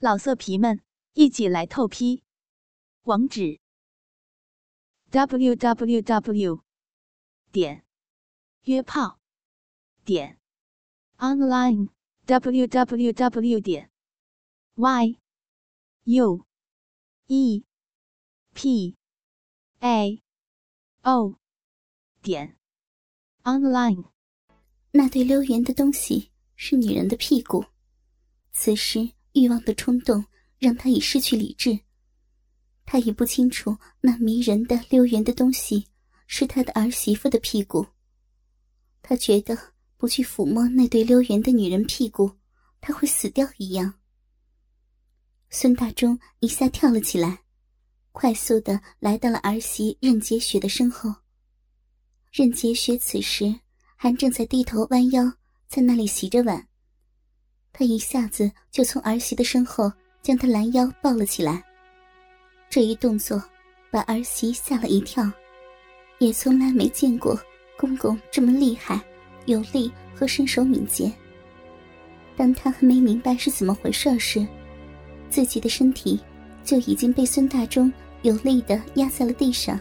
[0.00, 0.80] 老色皮们，
[1.14, 2.22] 一起来透批！
[3.02, 3.58] 网址
[5.10, 6.62] ：w w w
[7.50, 7.84] 点
[8.62, 9.18] 约炮
[10.04, 10.38] 点
[11.16, 11.88] online
[12.26, 13.90] w w w 点
[14.76, 15.18] y
[16.04, 16.46] u
[17.26, 17.64] e
[18.54, 18.96] p
[19.80, 20.22] a
[21.02, 21.40] o
[22.22, 22.56] 点
[23.42, 24.04] online。
[24.92, 27.64] 那对溜圆的东西是女人的屁股，
[28.52, 29.17] 此时。
[29.32, 30.24] 欲望的冲动
[30.58, 31.78] 让他已失去理智。
[32.84, 35.86] 他也不清楚那迷人的溜圆的东西
[36.26, 37.86] 是他的儿媳妇的屁股。
[39.02, 39.56] 他觉得
[39.96, 42.30] 不去抚摸那对溜圆的女人屁股，
[42.80, 43.94] 他会死掉一样。
[45.50, 47.40] 孙大忠一下跳了起来，
[48.12, 51.14] 快速的来到了儿媳任洁雪的身后。
[52.30, 53.58] 任洁雪此时
[53.96, 55.24] 还正在低头弯腰，
[55.66, 56.68] 在那里洗着碗。
[57.78, 61.62] 他一下子就从儿媳的身后将她拦腰抱了起来，
[62.68, 63.40] 这一动作
[63.88, 65.30] 把儿媳吓了一跳，
[66.18, 67.40] 也从来没见过
[67.76, 69.00] 公公这么厉害、
[69.46, 71.12] 有力和身手敏捷。
[72.36, 74.44] 当他还没明白是怎么回事时，
[75.30, 76.18] 自己的身体
[76.64, 79.78] 就已经被孙大忠有力的压在了地上。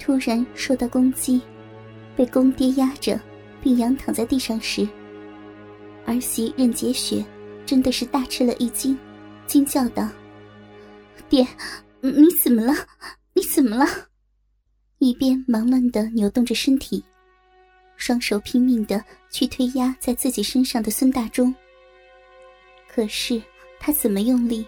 [0.00, 1.40] 突然受到攻击，
[2.16, 3.20] 被公爹压着，
[3.62, 4.84] 并仰躺在地上时。
[6.06, 7.24] 儿媳任洁雪
[7.66, 8.96] 真的是大吃了一惊，
[9.46, 10.08] 惊叫道
[11.28, 11.46] ：“爹，
[12.00, 12.74] 你怎么了？
[13.32, 13.86] 你怎么了？”
[14.98, 17.02] 一边忙乱的扭动着身体，
[17.96, 21.54] 双手拼命的去推压在自己身上的孙大忠。
[22.88, 23.42] 可是
[23.80, 24.66] 他怎么用力，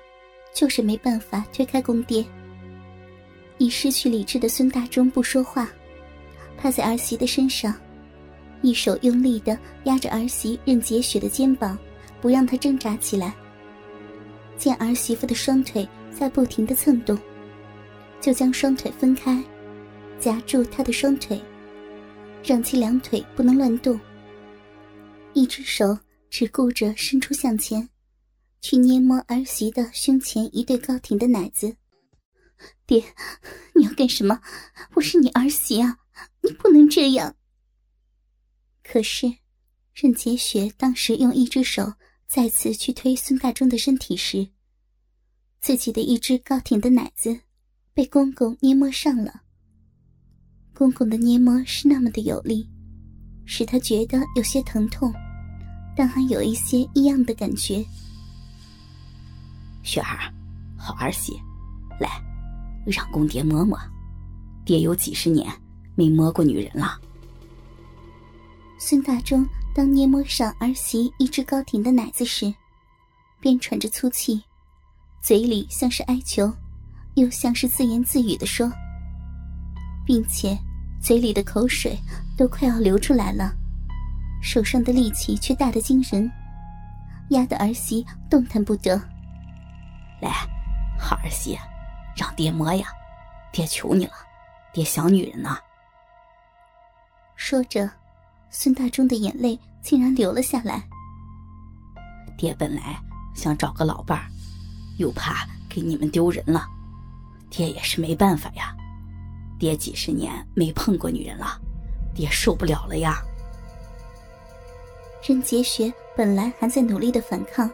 [0.54, 2.24] 就是没办法推开公爹。
[3.58, 5.70] 已失去理智的孙大忠不说话，
[6.58, 7.74] 趴在儿媳的身上。
[8.62, 11.78] 一手用力的压着儿媳任洁雪的肩膀，
[12.20, 13.34] 不让她挣扎起来。
[14.56, 17.16] 见儿媳妇的双腿在不停的蹭动，
[18.20, 19.42] 就将双腿分开，
[20.18, 21.40] 夹住她的双腿，
[22.42, 24.00] 让其两腿不能乱动。
[25.34, 25.98] 一只手
[26.30, 27.88] 只顾着伸出向前，
[28.62, 31.76] 去捏摸儿媳的胸前一对高挺的奶子。
[32.86, 33.04] 爹，
[33.74, 34.40] 你要干什么？
[34.94, 35.98] 我是你儿媳啊，
[36.40, 37.34] 你不能这样。
[38.88, 39.26] 可是，
[39.92, 41.92] 任洁雪当时用一只手
[42.28, 44.46] 再次去推孙大忠的身体时，
[45.60, 47.40] 自己的一只高挺的奶子
[47.92, 49.42] 被公公捏摸上了。
[50.72, 52.70] 公公的捏摸是那么的有力，
[53.44, 55.12] 使他觉得有些疼痛，
[55.96, 57.84] 但还有一些异样的感觉。
[59.82, 60.32] 雪儿，
[60.78, 61.32] 好儿媳，
[62.00, 62.22] 来，
[62.86, 63.76] 让公爹摸摸，
[64.64, 65.52] 爹有几十年
[65.96, 67.00] 没摸过女人了。
[68.78, 72.54] 孙大忠当捏摸上儿媳一只高挺的奶子时，
[73.40, 74.42] 便喘着粗气，
[75.22, 76.52] 嘴里像是哀求，
[77.14, 78.70] 又像是自言自语的说，
[80.04, 80.56] 并且
[81.00, 81.98] 嘴里的口水
[82.36, 83.54] 都快要流出来了，
[84.42, 86.30] 手上的力气却大得惊人，
[87.30, 89.00] 压得儿媳动弹不得。
[90.20, 90.30] 来，
[90.98, 91.58] 好儿媳，
[92.14, 92.88] 让爹摸呀，
[93.52, 94.12] 爹求你了，
[94.72, 95.58] 爹想女人呢。
[97.36, 97.90] 说着。
[98.50, 100.82] 孙大中的眼泪竟然流了下来。
[102.38, 102.98] 爹本来
[103.34, 104.26] 想找个老伴儿，
[104.98, 106.66] 又怕给你们丢人了，
[107.50, 108.74] 爹也是没办法呀。
[109.58, 111.60] 爹几十年没碰过女人了，
[112.14, 113.22] 爹受不了了呀。
[115.26, 117.70] 任杰学本来还在努力的反抗，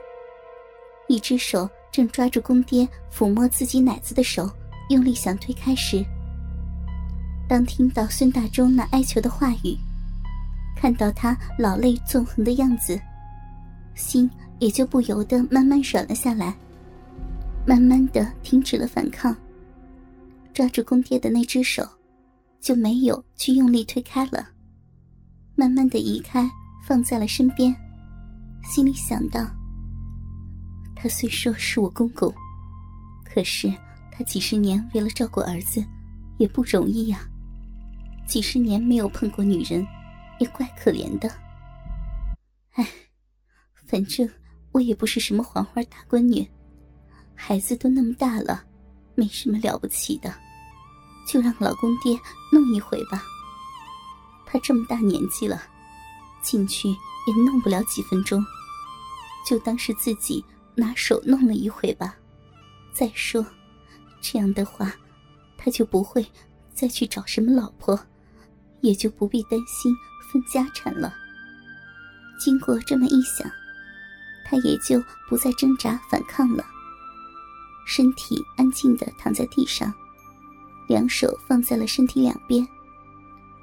[1.08, 4.48] 一只手正抓住公爹抚摸自己奶子的手，
[4.88, 6.04] 用力想推开时，
[7.48, 9.76] 当听到孙大忠那哀求的话语。
[10.76, 13.00] 看到他老泪纵横的样子，
[13.94, 14.28] 心
[14.58, 16.56] 也就不由得慢慢软了下来，
[17.66, 19.36] 慢慢的停止了反抗。
[20.52, 21.88] 抓住公爹的那只手，
[22.60, 24.48] 就没有去用力推开了，
[25.54, 26.50] 慢慢的移开，
[26.84, 27.74] 放在了身边，
[28.64, 29.46] 心里想到：
[30.94, 32.32] 他虽说是我公公，
[33.25, 33.72] 可是
[34.10, 35.82] 他几十年为了照顾儿子，
[36.38, 37.20] 也不容易呀，
[38.26, 39.86] 几十年没有碰过女人。
[40.42, 41.30] 也怪可怜的，
[42.72, 42.84] 哎，
[43.86, 44.28] 反正
[44.72, 46.44] 我也不是什么黄花大闺女，
[47.32, 48.64] 孩子都那么大了，
[49.14, 50.34] 没什么了不起的，
[51.28, 52.18] 就让老公爹
[52.50, 53.22] 弄一回吧。
[54.44, 55.62] 他这么大年纪了，
[56.42, 58.44] 进去也弄不了几分钟，
[59.46, 60.44] 就当是自己
[60.74, 62.16] 拿手弄了一回吧。
[62.92, 63.46] 再说，
[64.20, 64.92] 这样的话，
[65.56, 66.26] 他就不会
[66.74, 67.96] 再去找什么老婆，
[68.80, 69.94] 也就不必担心。
[70.32, 71.14] 分家产了。
[72.38, 73.49] 经过这么一想，
[74.44, 76.64] 他也就不再挣扎反抗了，
[77.87, 79.93] 身体安静的躺在地上，
[80.88, 82.67] 两手放在了身体两边，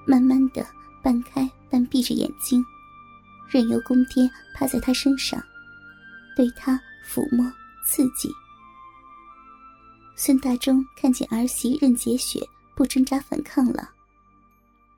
[0.06, 0.66] 慢慢的
[1.02, 2.64] 半开半闭着眼睛，
[3.48, 5.44] 任由公爹趴在他身上，
[6.36, 7.52] 对他抚摸
[7.86, 8.32] 刺激。
[10.16, 12.46] 孙大忠看见儿媳任洁雪
[12.76, 13.90] 不挣扎反抗了，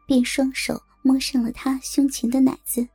[0.05, 2.87] 便双手摸上了他胸前的奶子，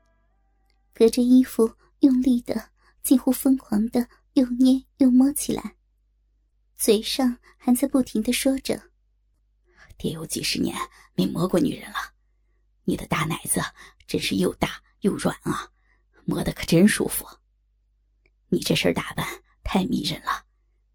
[0.95, 2.71] 隔着衣服用力的、
[3.03, 5.77] 近乎疯狂的又捏又摸起来，
[6.77, 8.91] 嘴上还在不停的说着
[9.99, 10.77] ：“爹有几十年
[11.15, 11.97] 没摸过女人了，
[12.85, 13.61] 你的大奶子
[14.07, 15.71] 真是又大又软啊，
[16.25, 17.27] 摸的可真舒服。
[18.49, 19.27] 你这身打扮
[19.65, 20.45] 太迷人了，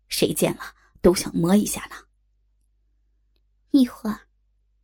[0.07, 1.95] 谁见了？”都想摸一下呢。
[3.71, 4.27] 一会儿，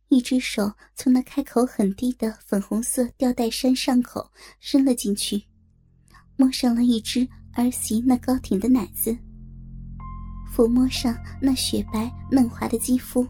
[0.08, 5.42] 一只手从那开口很低的粉红色吊带衫上口伸了进去，
[6.36, 9.16] 摸上了一只儿媳那高挺的奶子，
[10.54, 13.26] 抚摸上那雪白嫩滑的肌肤，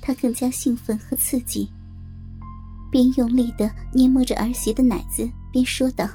[0.00, 1.70] 他更加兴奋和刺激，
[2.90, 6.08] 边用力的捏摸着儿媳的奶子，边说道：“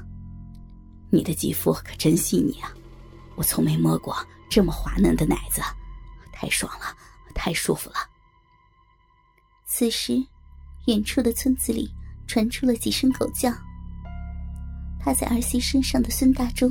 [1.12, 2.74] 你的肌肤可真细腻啊，
[3.36, 4.16] 我从没摸过。”
[4.50, 5.62] 这么滑嫩的奶子，
[6.34, 6.86] 太爽了，
[7.34, 7.96] 太舒服了。
[9.74, 10.22] 此时，
[10.88, 11.90] 远处的村子里
[12.28, 13.50] 传出了几声狗叫。
[15.00, 16.70] 趴在儿媳身上的孙大忠，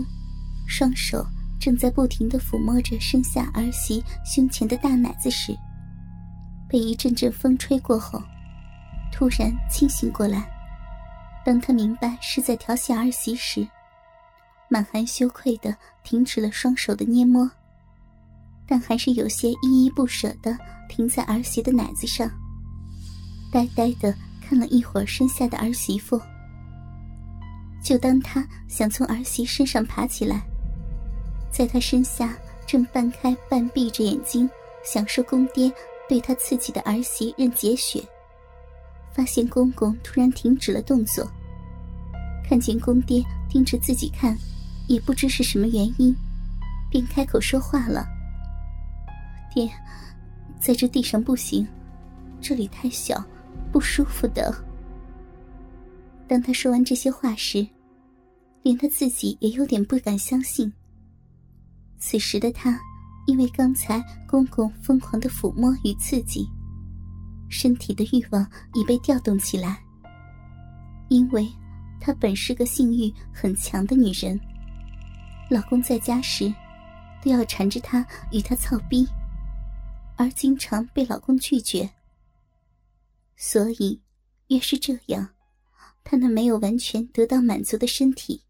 [0.69, 1.25] 双手
[1.58, 5.56] 正在不停的抚摸着生下儿媳胸前的大奶子时，
[6.69, 8.23] 被一阵阵风吹过后，
[9.11, 10.47] 突然清醒过来。
[11.43, 13.67] 当他明白是在调戏儿媳时，
[14.69, 15.75] 满含羞愧的
[16.05, 17.50] 停止了双手的捏摸。
[18.69, 20.55] 但还是有些依依不舍的
[20.87, 22.31] 停在儿媳的奶子上，
[23.50, 26.20] 呆呆的看了一会儿身下的儿媳妇。
[27.82, 30.43] 就当他想从儿媳身上爬起来，
[31.50, 32.37] 在他身下
[32.67, 34.49] 正半开半闭着眼睛
[34.85, 35.73] 享受公爹
[36.08, 38.05] 对他刺激的儿媳任洁雪，
[39.12, 41.26] 发现公公突然停止了动作，
[42.47, 44.37] 看见公爹盯着自己看，
[44.87, 46.14] 也不知是什么原因，
[46.91, 48.06] 便开口说话了。
[49.52, 49.69] 爹，
[50.61, 51.67] 在这地上不行，
[52.41, 53.25] 这里太小，
[53.72, 54.55] 不舒服的。
[56.28, 57.67] 当他说完这些话时，
[58.62, 60.72] 连他自己也有点不敢相信。
[61.99, 62.78] 此时的他，
[63.26, 66.49] 因为刚才公公疯狂的抚摸与刺激，
[67.49, 69.82] 身体的欲望已被调动起来。
[71.08, 71.46] 因为
[72.00, 74.38] 她本是个性欲很强的女人，
[75.50, 76.52] 老公在家时，
[77.23, 79.06] 都要缠着她与他操逼。
[80.16, 81.90] 而经常被老公拒绝，
[83.42, 84.02] 所以
[84.48, 85.34] 越是这样，
[86.04, 88.44] 她那没有完全得到满足的身体，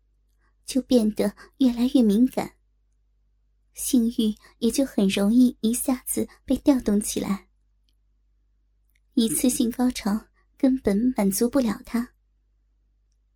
[0.66, 2.54] 就变得越来越敏感，
[3.72, 7.46] 性欲也就很容易一下子被调动起来。
[9.14, 10.26] 一次性高潮
[10.58, 12.08] 根本满足不了她，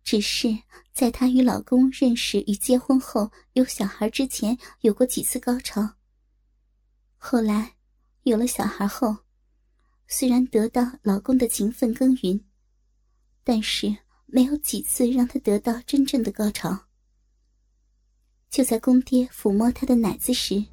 [0.03, 0.49] 只是
[0.91, 5.95] 在她与老公认识与结婚后有小孩之前，有过几次高潮。
[7.15, 7.71] 后来。
[8.23, 9.15] 有了小孩后，
[10.07, 12.39] 虽然得到老公的勤奋耕耘，
[13.43, 13.95] 但是
[14.27, 16.77] 没有几次让她得到真正的高潮。
[18.49, 20.63] 就在公爹抚摸她的奶子时，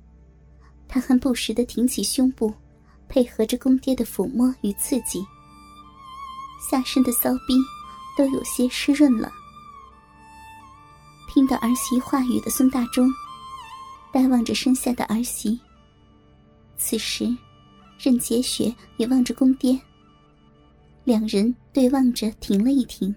[0.86, 2.52] 她还不时的挺起胸部，
[3.08, 5.24] 配合着公爹的抚摸与刺激，
[6.70, 7.54] 下身的骚逼
[8.16, 9.32] 都有些湿润了。
[11.28, 13.10] 听到儿媳话语的孙大忠，
[14.12, 15.58] 呆望着身下的儿媳。
[16.76, 17.34] 此时，
[18.02, 19.80] 任洁雪也望着公爹。
[21.04, 23.14] 两人对望着，停了一停。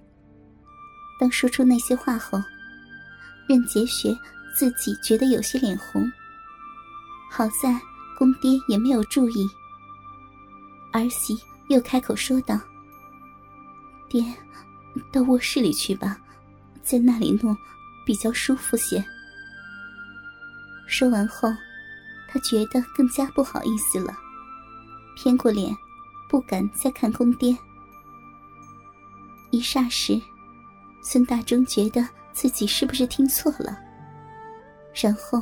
[1.19, 2.39] 当说出那些话后，
[3.47, 4.15] 任洁雪
[4.55, 6.07] 自己觉得有些脸红。
[7.31, 7.81] 好在
[8.15, 9.47] 公爹也没有注意。
[10.93, 11.35] 儿媳
[11.69, 12.59] 又开口说道
[14.07, 14.23] ：“爹，
[15.11, 16.19] 到卧室里去吧，
[16.83, 17.57] 在那里弄
[18.05, 19.03] 比较舒服些。”
[20.87, 21.49] 说完后。
[22.27, 24.13] 他觉得更加不好意思了，
[25.15, 25.75] 偏过脸，
[26.29, 27.57] 不敢再看公爹。
[29.51, 30.21] 一霎时，
[31.01, 33.79] 孙大忠觉得自己是不是听错了，
[34.93, 35.41] 然后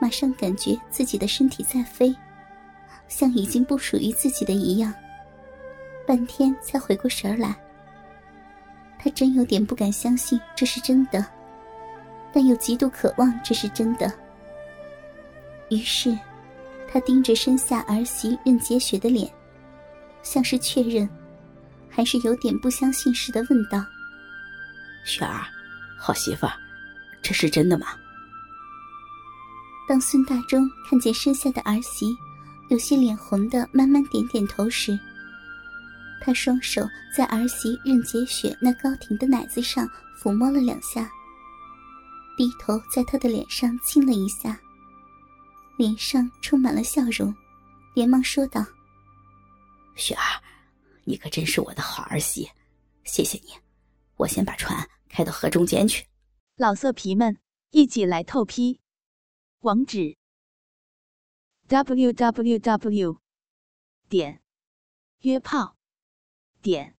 [0.00, 2.14] 马上感觉自己的身体在飞，
[3.06, 4.94] 像已经不属于自己的一样，
[6.06, 7.54] 半天才回过神来。
[8.98, 11.24] 他真有点不敢相信这是真的，
[12.32, 14.10] 但又极度渴望这是真的，
[15.68, 16.18] 于是。
[16.92, 19.32] 他盯着身下儿媳任洁雪的脸，
[20.22, 21.08] 像是确认，
[21.88, 23.84] 还是有点不相信似的问道
[25.06, 25.46] ：“雪儿，
[25.96, 26.52] 好媳妇儿，
[27.22, 27.86] 这是真的吗？”
[29.88, 32.16] 当孙大中看见身下的儿媳
[32.68, 34.98] 有些脸红的慢慢点点头时，
[36.20, 36.82] 他双手
[37.16, 39.88] 在儿媳任洁雪那高挺的奶子上
[40.20, 41.10] 抚摸了两下，
[42.36, 44.56] 低头在她的脸上亲了一下，
[45.80, 47.34] 脸上充满了笑容，
[47.94, 48.62] 连忙说道
[49.96, 50.42] ：“雪儿，
[51.04, 52.50] 你可真是我的好儿媳，
[53.04, 53.54] 谢谢你。
[54.16, 56.06] 我先把船开到河中间去。”
[56.56, 57.38] 老色皮们，
[57.70, 58.78] 一起来透批，
[59.60, 60.18] 网址
[61.68, 63.18] ：w w w.
[64.10, 64.42] 点
[65.20, 65.78] 约炮
[66.60, 66.94] 点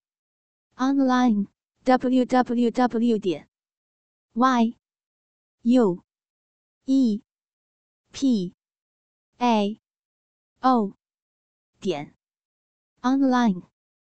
[0.78, 1.46] online
[1.84, 3.20] w w w.
[3.20, 3.48] 点
[4.34, 4.76] y
[5.62, 6.04] u
[6.86, 7.22] e
[8.12, 8.56] p
[9.42, 9.82] a.
[10.62, 10.94] O.
[11.80, 12.14] 点。
[13.02, 13.71] Online。